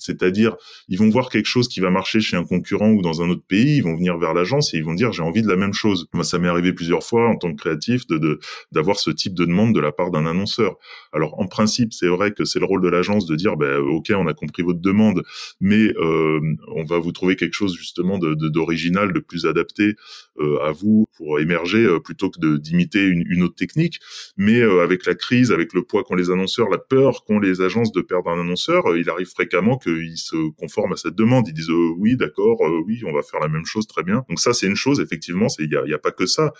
[0.00, 0.56] c'est-à-dire
[0.88, 3.44] ils vont voir quelque chose qui va marcher chez un concurrent ou dans un autre
[3.46, 5.72] pays, ils vont venir vers l'agence et ils vont dire j'ai envie de la même
[5.72, 6.08] chose.
[6.12, 8.38] Moi, ça m'est arrivé plusieurs fois en tant que créatif de
[8.72, 10.76] d'avoir ce type de demande de la part d'un annonceur.
[11.12, 14.12] Alors en principe, c'est vrai que c'est le rôle de l'agence de dire ben ok,
[14.14, 15.22] on a compris votre demande,
[15.60, 16.40] mais euh,
[16.74, 19.94] on va vous trouver quelque chose justement de d'original, de, plus adapté
[20.38, 23.98] euh, à vous pour émerger euh, plutôt que de d'imiter une, une, autre technique.
[24.36, 27.92] Mais avec la crise, avec le poids qu'ont les annonceurs, la peur qu'ont les agences
[27.92, 31.48] de perdre un annonceur, il arrive fréquemment qu'ils se conforment à cette demande.
[31.48, 34.24] Ils disent oui, d'accord, oui, on va faire la même chose, très bien.
[34.28, 35.00] Donc ça, c'est une chose.
[35.00, 36.52] Effectivement, il y a, y a pas que ça.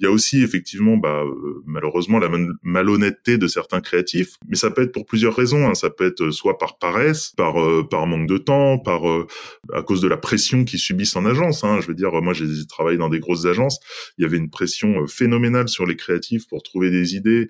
[0.00, 2.30] Il y a aussi effectivement, bah, euh, malheureusement, la
[2.62, 5.68] malhonnêteté de certains créatifs, mais ça peut être pour plusieurs raisons.
[5.68, 5.74] Hein.
[5.74, 9.26] Ça peut être soit par paresse, par euh, par manque de temps, par euh,
[9.72, 11.64] à cause de la pression qu'ils subissent en agence.
[11.64, 11.80] Hein.
[11.80, 13.80] Je veux dire, moi, j'ai travaillé dans des grosses agences.
[14.18, 17.48] Il y avait une pression phénoménale sur les créatifs pour trouver des idées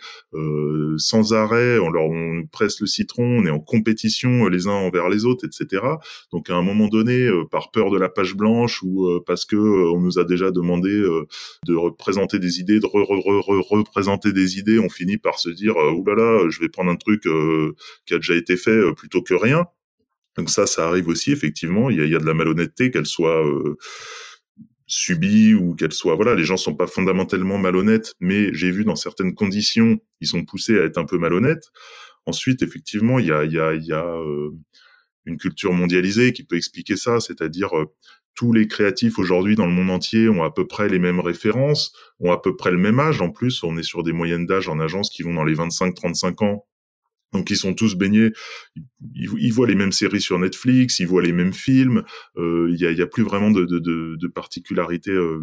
[0.96, 1.78] sans arrêt.
[1.78, 5.44] On leur on presse le citron, on est en compétition les uns envers les autres,
[5.44, 5.82] etc.
[6.32, 10.00] Donc à un moment donné, par peur de la page blanche ou parce que on
[10.00, 10.88] nous a déjà demandé
[11.66, 16.48] de représenter des idées, de représenter des idées, on finit par se dire euh, oulala,
[16.48, 17.74] je vais prendre un truc euh,
[18.06, 19.66] qui a déjà été fait euh, plutôt que rien.
[20.36, 21.90] Donc ça, ça arrive aussi effectivement.
[21.90, 23.42] Il y a, de la malhonnêteté, qu'elle soit
[24.86, 28.94] subie ou qu'elle soit voilà, les gens sont pas fondamentalement malhonnêtes, mais j'ai vu dans
[28.94, 31.70] certaines conditions, ils sont poussés à être un peu malhonnêtes.
[32.24, 34.22] Ensuite, effectivement, il y a
[35.24, 37.70] une culture mondialisée qui peut expliquer ça, c'est-à-dire
[38.38, 41.92] tous les créatifs aujourd'hui dans le monde entier ont à peu près les mêmes références,
[42.20, 43.20] ont à peu près le même âge.
[43.20, 46.44] En plus, on est sur des moyennes d'âge en agence qui vont dans les 25-35
[46.44, 46.64] ans.
[47.32, 48.30] Donc ils sont tous baignés,
[49.14, 52.02] ils, voient les mêmes séries sur Netflix, ils voient les mêmes films.
[52.38, 55.38] Euh, il y, a, y, a, plus vraiment de, de, de, particularités euh,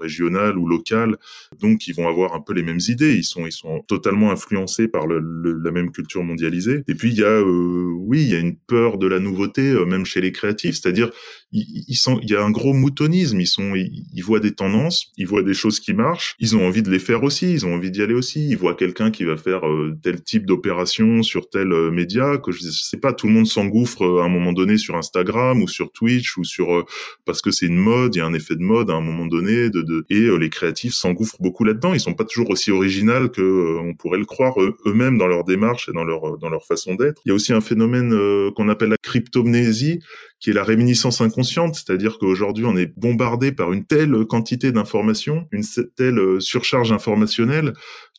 [0.00, 1.16] régionales ou locales,
[1.60, 3.14] donc ils vont avoir un peu les mêmes idées.
[3.14, 5.20] Ils sont ils sont totalement influencés par le,
[5.62, 6.82] la même culture mondialisée.
[6.88, 9.74] Et puis il y a euh, oui il y a une peur de la nouveauté
[9.86, 11.10] même chez les créatifs, c'est-à-dire
[11.52, 13.40] il y a un gros moutonisme.
[13.40, 16.82] Ils sont ils, voient des tendances, ils voient des choses qui marchent, ils ont envie
[16.82, 18.48] de les faire aussi, ils ont envie d'y aller aussi.
[18.48, 19.62] Ils voient quelqu'un qui va faire
[20.02, 24.02] tel type d'opération sur tel euh, média que je, sais pas, tout le monde s'engouffre
[24.02, 26.84] euh, à un moment donné sur Instagram ou sur Twitch ou sur euh,
[27.24, 29.26] parce que c'est une mode, il y a un effet de mode à un moment
[29.26, 31.94] donné de, de et les créatifs s'engouffrent beaucoup là-dedans.
[31.94, 34.54] Ils sont pas toujours aussi originaux que on pourrait le croire
[34.86, 37.20] eux-mêmes dans leur démarche et dans leur dans leur façon d'être.
[37.24, 38.10] Il y a aussi un phénomène
[38.54, 40.00] qu'on appelle la cryptomnésie
[40.40, 45.48] qui est la réminiscence inconsciente, c'est-à-dire qu'aujourd'hui on est bombardé par une telle quantité d'informations,
[45.52, 45.64] une
[45.96, 47.74] telle surcharge informationnelle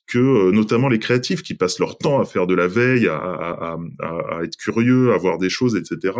[0.08, 3.78] que euh, notamment les créatifs qui passent leur temps à faire de la veille, à
[4.44, 6.14] être curieux, à voir des choses, etc.,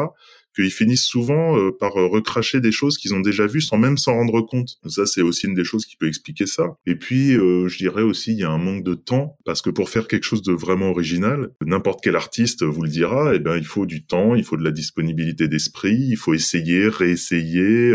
[0.56, 3.98] qu'ils finissent souvent euh, par euh, recracher des choses qu'ils ont déjà vues sans même
[3.98, 4.78] s'en rendre compte.
[4.88, 6.76] Ça, c'est aussi une des choses qui peut expliquer ça.
[6.86, 9.90] Et puis, je dirais aussi, il y a un manque de temps, parce que pour
[9.90, 13.66] faire quelque chose de vraiment original, n'importe quel artiste vous le dira, eh ben, il
[13.66, 17.94] faut du temps, il faut de la disponibilité d'esprit, il faut essayer, réessayer,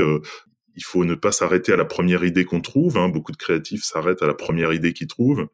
[0.77, 2.97] il faut ne pas s'arrêter à la première idée qu'on trouve.
[2.97, 3.09] Hein.
[3.09, 5.47] Beaucoup de créatifs s'arrêtent à la première idée qu'ils trouvent.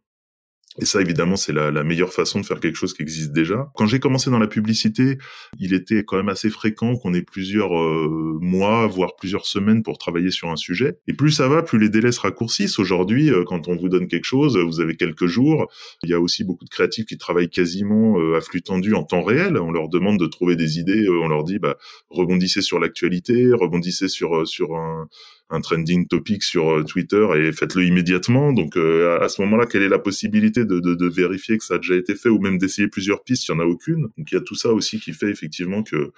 [0.78, 3.72] Et ça, évidemment, c'est la, la, meilleure façon de faire quelque chose qui existe déjà.
[3.74, 5.18] Quand j'ai commencé dans la publicité,
[5.58, 9.98] il était quand même assez fréquent qu'on ait plusieurs euh, mois, voire plusieurs semaines pour
[9.98, 10.96] travailler sur un sujet.
[11.08, 12.78] Et plus ça va, plus les délais se raccourcissent.
[12.78, 15.66] Aujourd'hui, euh, quand on vous donne quelque chose, vous avez quelques jours.
[16.04, 19.02] Il y a aussi beaucoup de créatifs qui travaillent quasiment euh, à flux tendu en
[19.02, 19.58] temps réel.
[19.58, 21.08] On leur demande de trouver des idées.
[21.08, 21.78] on leur dit, bah,
[22.10, 25.08] rebondissez sur l'actualité, rebondissez sur sur un
[25.50, 28.52] un trending topic sur euh, Twitter et faites-le immédiatement.
[28.52, 31.96] Donc euh, à ce moment-là, quelle est la possibilité de, vérifier que ça a déjà
[31.96, 33.48] été fait ou même d'essayer plusieurs pistes?
[33.48, 34.02] Il y en a aucune.
[34.16, 36.12] Donc il y a tout ça aussi qui fait effectivement que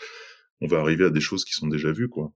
[0.60, 2.32] on va arriver à des choses qui sont déjà vues, quoi.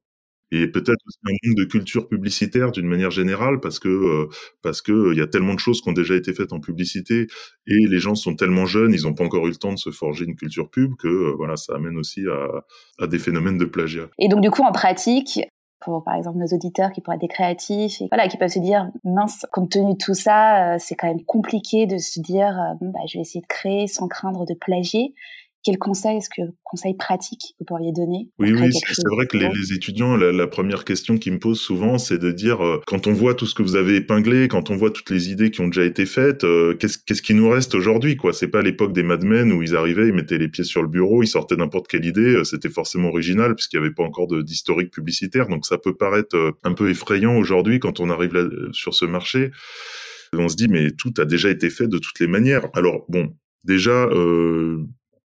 [0.52, 4.28] Et peut-être aussi un manque de culture publicitaire d'une manière générale parce que euh,
[4.62, 7.26] parce que il y a tellement de choses qui ont déjà été faites en publicité
[7.66, 9.90] et les gens sont tellement jeunes, ils n'ont pas encore eu le temps de se
[9.90, 12.24] forger une culture pub que voilà, ça amène aussi
[13.00, 14.08] à des phénomènes de plagiat.
[14.20, 15.40] Et donc du coup en pratique,
[15.80, 18.58] pour par exemple nos auditeurs qui pourraient être des créatifs et voilà qui peuvent se
[18.58, 22.48] dire mince compte tenu de tout ça euh, c'est quand même compliqué de se dire
[22.48, 25.14] euh, bah je vais essayer de créer sans craindre de plagier
[25.66, 29.48] quel conseil est-ce que conseil pratique vous pourriez donner Oui, oui, c'est vrai que les,
[29.48, 33.08] les étudiants, la, la, première question qu'ils me posent souvent, c'est de dire euh, quand
[33.08, 35.62] on voit tout ce que vous avez épinglé, quand on voit toutes les idées qui
[35.62, 38.32] ont déjà été faites, euh, qu'est-ce qu'est-ce qui nous reste aujourd'hui quoi?
[38.32, 40.88] C'est pas l'époque des Mad Men où ils arrivaient, ils mettaient les pieds sur le
[40.88, 44.28] bureau, ils sortaient n'importe quelle idée, euh, c'était forcément original puisqu'il n'y avait pas encore
[44.28, 48.94] d'historique publicitaire, donc ça peut paraître un peu effrayant aujourd'hui quand on arrive là, sur
[48.94, 49.50] ce marché.
[50.32, 52.68] On se dit mais tout a déjà été fait de toutes les manières.
[52.74, 53.34] Alors bon,
[53.66, 54.86] déjà, euh,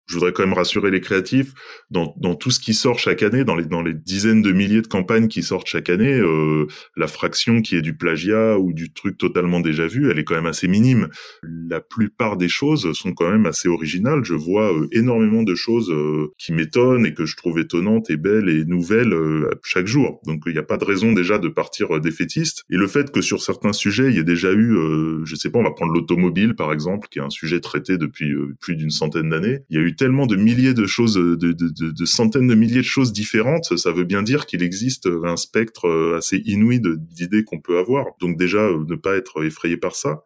[0.10, 1.54] je voudrais quand même rassurer les créatifs
[1.92, 4.82] dans, dans tout ce qui sort chaque année, dans les, dans les dizaines de milliers
[4.82, 6.66] de campagnes qui sortent chaque année, euh,
[6.98, 10.36] la fraction qui est du plagiat ou du truc totalement déjà vu, elle est quand
[10.36, 11.10] même assez minime.
[11.44, 14.24] La plupart des choses sont quand même assez originales.
[14.24, 18.18] Je vois euh, énormément de choses euh, qui m'étonnent et que je trouve étonnantes et
[18.18, 20.22] belles et nouvelles euh, chaque jour.
[20.26, 22.64] Donc il n'y a pas de raison déjà de partir défaitiste.
[22.70, 24.76] Et le fait que sur certains sujets, il y ait déjà eu,
[25.24, 28.34] je sais pas, on va prendre l'automobile par exemple, qui est un sujet traité depuis
[28.60, 29.60] plus d'une centaine d'années.
[29.70, 32.84] Il y a eu tellement de milliers de choses, de, de, centaines de milliers de
[32.84, 37.60] choses différentes, ça veut bien dire qu'il existe un spectre euh, assez inouï d'idées qu'on
[37.60, 38.06] peut avoir.
[38.22, 40.24] Donc déjà, euh, ne pas être effrayé par ça.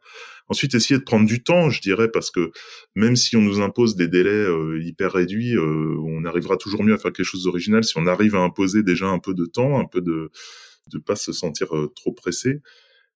[0.48, 2.52] Ensuite, essayer de prendre du temps, je dirais, parce que
[2.94, 7.00] même si on nous impose des délais euh, hyper réduits, on arrivera toujours mieux à
[7.00, 9.86] faire quelque chose d'original si on arrive à imposer déjà un peu de temps, un
[9.86, 10.30] peu de
[10.92, 12.62] de pas se sentir trop pressé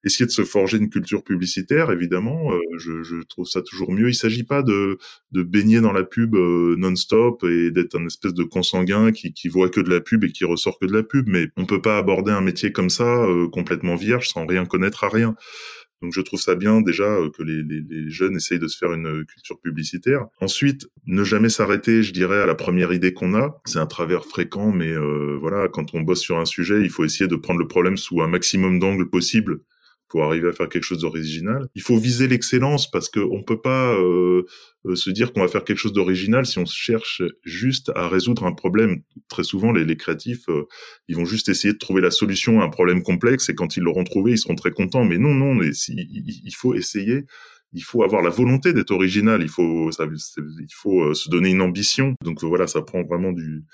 [0.03, 4.09] essayer de se forger une culture publicitaire, évidemment, euh, je, je, trouve ça toujours mieux.
[4.09, 4.97] Il s'agit pas de,
[5.31, 9.47] de baigner dans la pub euh, non-stop et d'être un espèce de consanguin qui, qui
[9.47, 11.81] voit que de la pub et qui ressort que de la pub, mais on peut
[11.81, 15.35] pas aborder un métier comme ça, euh, complètement vierge, sans rien connaître à rien.
[16.03, 18.93] Donc je trouve ça bien déjà que les, les, les, jeunes essayent de se faire
[18.93, 20.27] une culture publicitaire.
[20.39, 23.59] Ensuite, ne jamais s'arrêter, je dirais, à la première idée qu'on a.
[23.65, 27.03] C'est un travers fréquent, mais euh, voilà, quand on bosse sur un sujet, il faut
[27.03, 29.61] essayer de prendre le problème sous un maximum d'angles possible
[30.09, 31.67] pour arriver à faire quelque chose d'original.
[31.75, 34.43] Il faut viser l'excellence parce qu'on peut pas euh,
[34.85, 38.45] euh, se dire qu'on va faire quelque chose d'original si on cherche juste à résoudre
[38.45, 39.01] un problème.
[39.29, 40.63] Très souvent, les, les créatifs, euh,
[41.07, 43.83] ils vont juste essayer de trouver la solution à un problème complexe et quand ils
[43.83, 45.03] l'auront trouvé, ils seront très contents.
[45.03, 47.25] Mais non, non, mais si, il faut essayer.
[47.73, 49.41] Il faut avoir la volonté d'être original.
[49.41, 52.15] Il faut, ça, il faut se donner une ambition.
[52.23, 53.65] Donc voilà, ça prend vraiment du,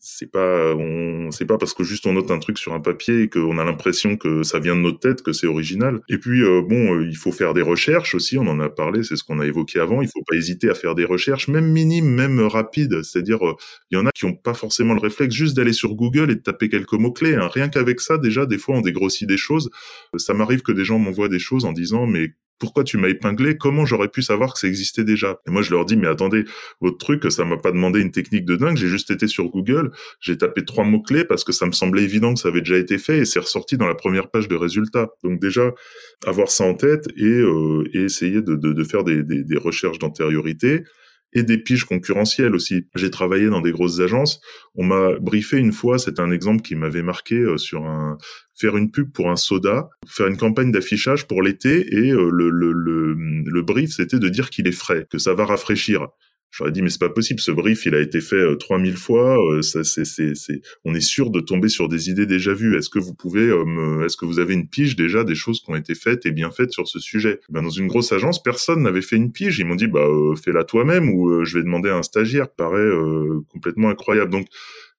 [0.00, 3.22] c'est pas on c'est pas parce que juste on note un truc sur un papier
[3.22, 6.42] et qu'on a l'impression que ça vient de notre tête que c'est original et puis
[6.42, 9.24] euh, bon euh, il faut faire des recherches aussi on en a parlé c'est ce
[9.24, 12.40] qu'on a évoqué avant il faut pas hésiter à faire des recherches même minimes même
[12.40, 13.56] rapides c'est-à-dire euh,
[13.90, 16.36] il y en a qui ont pas forcément le réflexe juste d'aller sur Google et
[16.36, 17.48] de taper quelques mots clés hein.
[17.52, 19.70] rien qu'avec ça déjà des fois on dégrossit des choses
[20.16, 23.56] ça m'arrive que des gens m'envoient des choses en disant mais pourquoi tu m'as épinglé?
[23.56, 25.40] Comment j'aurais pu savoir que ça existait déjà?
[25.46, 26.44] Et moi, je leur dis, mais attendez,
[26.80, 28.76] votre truc, ça m'a pas demandé une technique de dingue.
[28.76, 29.90] J'ai juste été sur Google,
[30.20, 32.78] j'ai tapé trois mots clés parce que ça me semblait évident que ça avait déjà
[32.78, 35.08] été fait et c'est ressorti dans la première page de résultats.
[35.22, 35.72] Donc déjà,
[36.26, 40.84] avoir ça en tête et, euh, essayer de, faire des, des recherches d'antériorité
[41.36, 42.86] et des piges concurrentielles aussi.
[42.94, 44.40] J'ai travaillé dans des grosses agences.
[44.74, 48.16] On m'a briefé une fois, c'est un exemple qui m'avait marqué euh, sur un
[48.58, 52.48] faire une pub pour un soda, faire une campagne d'affichage pour l'été et euh, le,
[52.48, 56.08] le, le, le brief c'était de dire qu'il est frais, que ça va rafraîchir.
[56.50, 59.36] J'aurais dit mais c'est pas possible, ce brief il a été fait euh, 3000 fois,
[59.52, 62.78] euh, ça c'est c'est c'est on est sûr de tomber sur des idées déjà vues.
[62.78, 65.60] Est-ce que vous pouvez euh, me est-ce que vous avez une pige déjà des choses
[65.60, 67.40] qui ont été faites et bien faites sur ce sujet?
[67.50, 70.34] Ben dans une grosse agence, personne n'avait fait une pige, ils m'ont dit bah euh,
[70.36, 72.90] fais-la toi-même ou je vais demander à un stagiaire, paraît
[73.48, 74.30] complètement incroyable.
[74.30, 74.46] Donc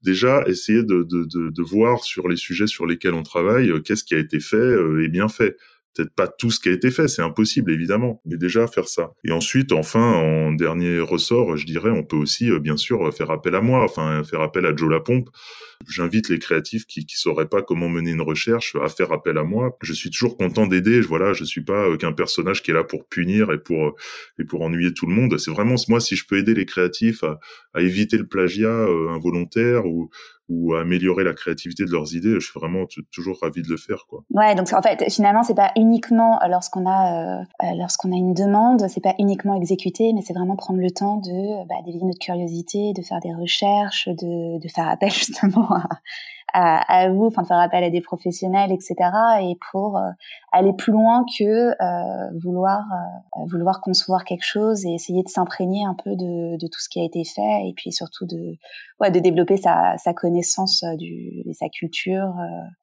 [0.03, 4.03] déjà essayer de, de, de, de voir sur les sujets sur lesquels on travaille qu'est-ce
[4.03, 5.55] qui a été fait et bien fait
[5.97, 9.13] peut-être pas tout ce qui a été fait, c'est impossible évidemment, mais déjà faire ça.
[9.23, 13.55] Et ensuite, enfin, en dernier ressort, je dirais, on peut aussi bien sûr faire appel
[13.55, 15.29] à moi, enfin faire appel à Joe Lapompe.
[15.87, 19.43] J'invite les créatifs qui qui sauraient pas comment mener une recherche à faire appel à
[19.43, 19.77] moi.
[19.81, 21.01] Je suis toujours content d'aider.
[21.01, 23.95] Voilà, je suis pas qu'un personnage qui est là pour punir et pour
[24.39, 25.37] et pour ennuyer tout le monde.
[25.37, 27.39] C'est vraiment moi si je peux aider les créatifs à,
[27.73, 30.09] à éviter le plagiat involontaire ou
[30.49, 33.77] ou à améliorer la créativité de leurs idées, je suis vraiment toujours ravi de le
[33.77, 34.23] faire, quoi.
[34.31, 38.15] Ouais, donc en fait, finalement, c'est pas uniquement euh, lorsqu'on a euh, euh, lorsqu'on a
[38.15, 42.05] une demande, c'est pas uniquement exécuter, mais c'est vraiment prendre le temps de bah, d'éveiller
[42.05, 45.87] notre curiosité, de faire des recherches, de, de faire appel justement à,
[46.53, 48.95] à, à, vous, enfin de faire appel à des professionnels, etc.
[49.41, 50.09] Et pour euh,
[50.51, 55.85] aller plus loin que euh, vouloir euh, vouloir concevoir quelque chose et essayer de s'imprégner
[55.85, 58.57] un peu de, de, tout ce qui a été fait et puis surtout de
[58.99, 62.33] ouais, de développer sa, sa connaissance du et sa culture,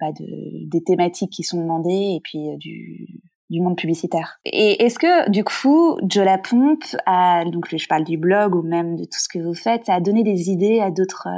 [0.01, 4.41] bah de, des thématiques qui sont demandées et puis du du monde publicitaire.
[4.47, 8.97] Et est-ce que du coup, Joe Lapompe a donc je parle du blog ou même
[8.97, 11.29] de tout ce que vous faites, a donné des idées à d'autres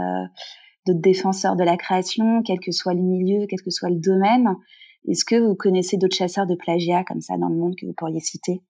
[0.86, 4.48] d'autres défenseurs de la création, quel que soit le milieu, quel que soit le domaine.
[5.08, 7.94] Est-ce que vous connaissez d'autres chasseurs de plagiat comme ça dans le monde que vous
[7.96, 8.62] pourriez citer?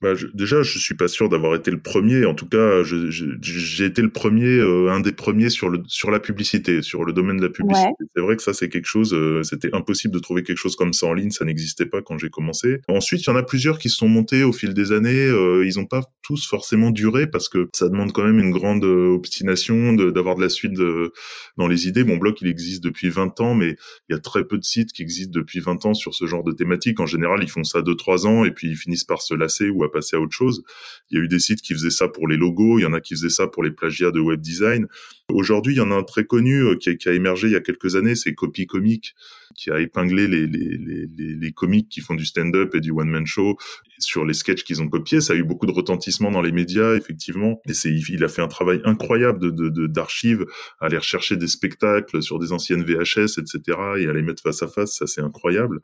[0.00, 2.24] Bah, je, déjà, je suis pas sûr d'avoir été le premier.
[2.24, 6.20] En tout cas, j'ai été le premier, euh, un des premiers sur le sur la
[6.20, 7.90] publicité, sur le domaine de la publicité.
[8.14, 9.12] C'est vrai que ça, c'est quelque chose.
[9.12, 11.30] Euh, C'était impossible de trouver quelque chose comme ça en ligne.
[11.30, 12.80] Ça n'existait pas quand j'ai commencé.
[12.88, 15.26] Ensuite, il y en a plusieurs qui se sont montés au fil des années.
[15.26, 18.84] Euh, ils n'ont pas tous forcément duré parce que ça demande quand même une grande
[18.84, 21.12] euh, obstination d'avoir de, la suite de,
[21.56, 22.04] dans les idées.
[22.04, 23.76] Mon blog, il existe depuis 20 ans, mais
[24.08, 26.44] il y a très peu de sites qui existent depuis 20 ans sur ce genre
[26.44, 27.00] de thématique.
[27.00, 29.84] En général, ils font ça 2-3 ans et puis ils finissent par se lasser ou
[29.88, 30.62] passer à autre chose.
[31.10, 32.92] Il y a eu des sites qui faisaient ça pour les logos, il y en
[32.92, 34.86] a qui faisaient ça pour les plagiats de web design.
[35.30, 37.60] Aujourd'hui, il y en a un très connu euh, qui a, émergé il y a
[37.60, 39.14] quelques années, c'est Copy Comic,
[39.56, 43.26] qui a épinglé les, les, les, les comiques qui font du stand-up et du one-man
[43.26, 43.56] show
[43.98, 45.20] sur les sketchs qu'ils ont copiés.
[45.20, 47.60] Ça a eu beaucoup de retentissement dans les médias, effectivement.
[47.66, 50.46] Et c'est, il a fait un travail incroyable de, de, d'archives,
[50.80, 53.78] à aller rechercher des spectacles sur des anciennes VHS, etc.
[53.98, 54.96] et à les mettre face à face.
[54.96, 55.80] Ça, c'est incroyable.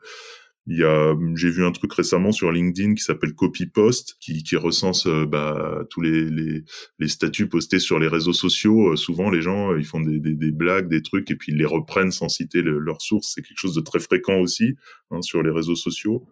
[0.67, 4.55] Il y a, j'ai vu un truc récemment sur LinkedIn qui s'appelle Copy Post, qui,
[4.55, 6.63] recense euh, bah, tous les,
[7.07, 8.93] statuts postés sur les réseaux sociaux.
[8.93, 10.19] Euh, souvent, les gens, euh, ils font des,
[10.51, 13.33] blagues, des trucs, et puis ils les reprennent sans citer leurs sources.
[13.35, 14.75] C'est quelque chose de très fréquent aussi
[15.11, 16.25] hein, sur les réseaux sociaux.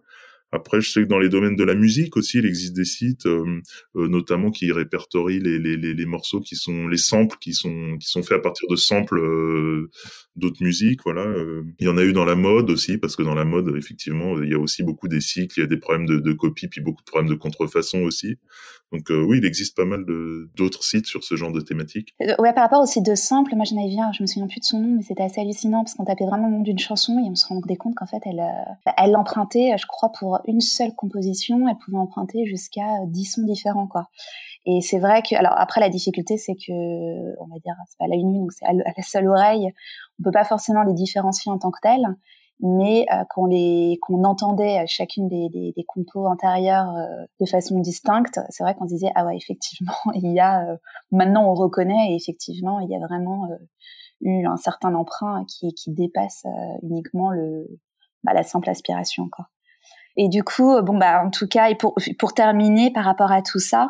[0.53, 3.25] Après, je sais que dans les domaines de la musique aussi, il existe des sites,
[3.25, 3.59] euh,
[3.95, 8.07] euh, notamment qui répertorient les, les, les, morceaux qui sont les samples qui sont qui
[8.07, 9.89] sont faits à partir de samples euh,
[10.35, 10.99] d'autres musiques.
[11.05, 11.25] Voilà.
[11.79, 14.39] Il y en a eu dans la mode aussi, parce que dans la mode, effectivement,
[14.43, 16.67] il y a aussi beaucoup des cycles, il y a des problèmes de, de copie,
[16.67, 18.35] puis beaucoup de problèmes de contrefaçon aussi.
[18.91, 20.05] Donc oui, il existe pas mal
[20.55, 22.13] d'autres sites sur ce genre de thématique.
[22.19, 24.47] ouais, par rapport au site de samples, moi j'en avais vu un, je me souviens
[24.47, 26.77] plus de son nom, mais c'était assez hallucinant parce qu'on tapait vraiment le nom d'une
[26.77, 28.43] chanson et on se rendait compte qu'en fait elle
[28.97, 33.87] elle l'empruntait, je crois, pour une seule composition, elle pouvait emprunter jusqu'à 10 sons différents,
[33.87, 34.09] quoi.
[34.65, 36.71] Et c'est vrai que, alors après la difficulté, c'est que,
[37.41, 39.73] on va dire, c'est pas la une, c'est à la seule oreille,
[40.19, 42.07] on peut pas forcément les différencier en tant que tels,
[42.63, 48.39] mais euh, qu'on les, qu'on entendait chacune des, des, compos intérieures euh, de façon distincte,
[48.49, 50.77] c'est vrai qu'on disait ah ouais effectivement il y a, euh,
[51.11, 53.49] maintenant on reconnaît et effectivement il y a vraiment
[54.21, 56.45] eu un certain emprunt qui, qui dépasse
[56.83, 57.67] uniquement le,
[58.23, 59.47] bah, la simple aspiration quoi.
[60.17, 63.31] Et du coup, euh, bon bah en tout cas, et pour pour terminer par rapport
[63.31, 63.89] à tout ça,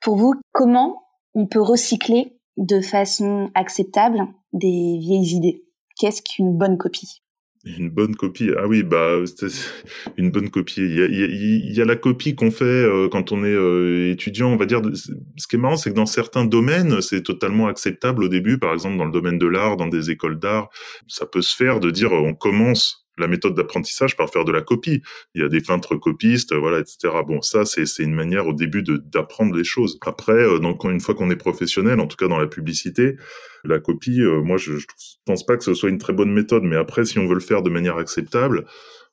[0.00, 1.02] pour vous, comment
[1.34, 5.62] on peut recycler de façon acceptable des vieilles idées?
[5.98, 7.22] Qu'est-ce qu'une bonne copie?
[7.64, 8.50] Une bonne copie.
[8.58, 9.18] Ah oui, bah
[10.16, 10.80] une bonne copie.
[10.80, 14.10] Il y a, il y a la copie qu'on fait euh, quand on est euh,
[14.10, 14.48] étudiant.
[14.48, 14.80] On va dire.
[14.94, 18.58] Ce qui est marrant, c'est que dans certains domaines, c'est totalement acceptable au début.
[18.58, 20.70] Par exemple, dans le domaine de l'art, dans des écoles d'art,
[21.06, 24.62] ça peut se faire de dire on commence la méthode d'apprentissage par faire de la
[24.62, 25.02] copie.
[25.34, 27.14] Il y a des peintres copistes, voilà, etc.
[27.26, 29.98] Bon, ça, c'est une manière au début d'apprendre les choses.
[30.06, 33.16] Après, euh, donc une fois qu'on est professionnel, en tout cas dans la publicité,
[33.64, 34.86] la copie, euh, moi, je, je
[35.24, 36.64] pense pas que ce soit une très bonne méthode.
[36.64, 38.64] Mais après, si on veut le faire de manière acceptable,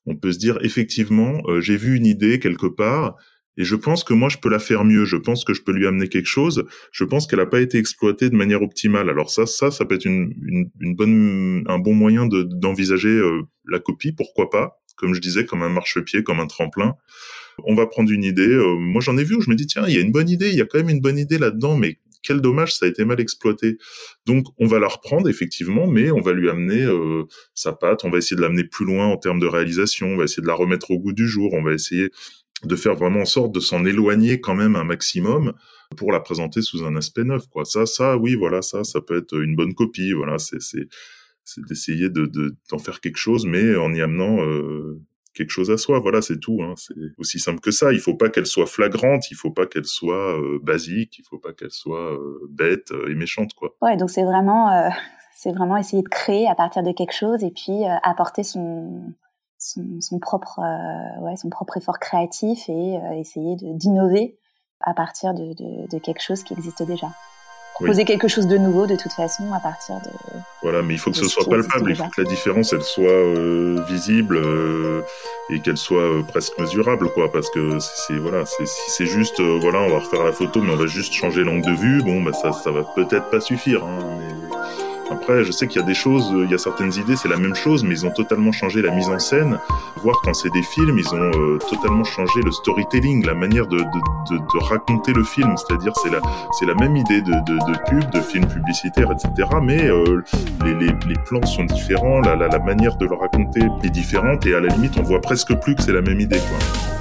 [0.06, 3.16] on peut se dire effectivement, euh, j'ai vu une idée quelque part
[3.60, 5.04] et je pense que moi, je peux la faire mieux.
[5.04, 6.66] Je pense que je peux lui amener quelque chose.
[6.94, 9.10] Je pense qu'elle n'a pas été exploitée de manière optimale.
[9.10, 13.42] Alors ça, ça, ça peut être une, une, une bonne, un bon moyen d'envisager euh,
[13.68, 14.14] la copie.
[14.14, 14.82] Pourquoi pas?
[14.96, 16.96] Comme je disais, comme un marchepied, comme un tremplin.
[17.66, 18.48] On va prendre une idée.
[18.48, 20.30] Euh, moi, j'en ai vu où je me dis tiens, il y a une bonne
[20.30, 20.50] idée.
[20.50, 23.06] Il y a quand même une bonne idée là-dedans, mais quel dommage, ça a été
[23.06, 23.78] mal exploité.
[24.26, 28.04] Donc, on va la reprendre effectivement, mais on va lui amener euh, sa patte.
[28.04, 30.08] On va essayer de l'amener plus loin en termes de réalisation.
[30.08, 31.54] On va essayer de la remettre au goût du jour.
[31.54, 32.10] On va essayer
[32.64, 35.54] de faire vraiment en sorte de s'en éloigner quand même un maximum
[35.96, 39.18] pour la présenter sous un aspect neuf quoi ça ça oui voilà ça ça peut
[39.18, 40.88] être une bonne copie voilà c'est c'est
[41.68, 42.30] d'essayer de
[42.70, 45.02] d'en faire quelque chose mais en y amenant euh,
[45.34, 46.00] quelque chose à soi.
[46.00, 46.60] Voilà, c'est tout.
[46.62, 46.74] Hein.
[46.76, 47.94] C'est aussi simple que ça.
[47.94, 51.38] Il faut pas qu'elle soit flagrante, il faut pas qu'elle soit euh, basique, il faut
[51.38, 53.76] pas qu'elle soit euh, bête et méchante, quoi.
[53.82, 54.92] Ouais, donc c'est vraiment,
[55.34, 59.14] c'est vraiment essayer de créer à partir de quelque chose et puis apporter son
[59.60, 60.60] son, propre,
[61.22, 64.38] ouais, son propre effort créatif et essayer d'innover
[64.82, 67.08] à partir de, de, de quelque chose qui existe déjà
[67.80, 70.10] proposer quelque chose de nouveau de toute façon à partir de.
[70.62, 73.10] Voilà, mais il faut que ce soit palpable, il faut que la différence elle soit
[73.10, 75.02] euh, visible euh,
[75.50, 77.32] et qu'elle soit euh, presque mesurable, quoi.
[77.32, 80.78] Parce que c'est voilà, si c'est juste voilà, on va refaire la photo, mais on
[80.78, 83.84] va juste changer l'angle de vue, bon, bah ça, ça va peut-être pas suffire.
[83.84, 84.59] Hein, mais...
[85.12, 87.38] Après, je sais qu'il y a des choses, il y a certaines idées, c'est la
[87.38, 89.60] même chose, mais ils ont totalement changé la mise en scène.
[90.04, 93.78] Voir quand c'est des films, ils ont euh, totalement changé le storytelling, la manière de,
[93.78, 95.56] de, de, de raconter le film.
[95.58, 96.22] C'est-à-dire, c'est la,
[96.60, 99.50] c'est la même idée de, de, pub, de film publicitaire, etc.
[99.64, 100.24] Mais euh,
[100.64, 104.46] les, les, les, plans sont différents, la, la, la manière de le raconter est différente,
[104.46, 106.99] et à la limite, on voit presque plus que c'est la même idée, quoi.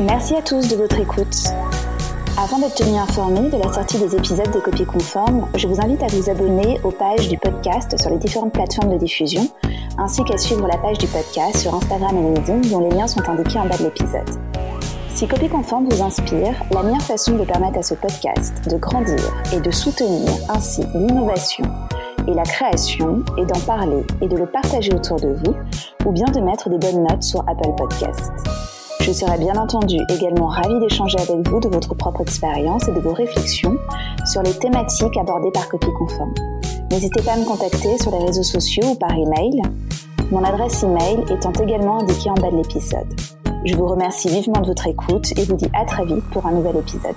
[0.00, 1.34] Merci à tous de votre écoute.
[2.36, 6.00] Afin d'être tenu informé de la sortie des épisodes des copies conformes, je vous invite
[6.04, 9.48] à vous abonner aux pages du podcast sur les différentes plateformes de diffusion,
[9.98, 13.28] ainsi qu'à suivre la page du podcast sur Instagram et LinkedIn dont les liens sont
[13.28, 14.30] indiqués en bas de l'épisode.
[15.16, 19.18] Si Copie Conforme vous inspire, la meilleure façon de permettre à ce podcast de grandir
[19.52, 21.64] et de soutenir ainsi l'innovation
[22.28, 25.56] et la création est d'en parler et de le partager autour de vous,
[26.04, 28.77] ou bien de mettre des bonnes notes sur Apple Podcasts.
[29.00, 33.00] Je serai bien entendu également ravie d'échanger avec vous de votre propre expérience et de
[33.00, 33.76] vos réflexions
[34.26, 36.34] sur les thématiques abordées par Copie Conforme.
[36.90, 39.62] N'hésitez pas à me contacter sur les réseaux sociaux ou par email,
[40.30, 43.06] mon adresse email étant également indiquée en bas de l'épisode.
[43.64, 46.52] Je vous remercie vivement de votre écoute et vous dis à très vite pour un
[46.52, 47.16] nouvel épisode.